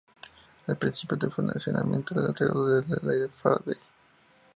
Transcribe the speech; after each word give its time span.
El 0.65 0.77
principio 0.77 1.15
de 1.15 1.29
funcionamiento 1.29 2.15
del 2.15 2.25
alternador 2.25 2.79
es 2.79 2.89
la 2.89 2.97
Ley 3.07 3.19
de 3.19 3.29
Faraday. 3.29 3.75